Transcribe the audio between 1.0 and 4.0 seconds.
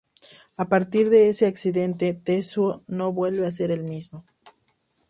de ese accidente, Tetsuo no vuelve a ser el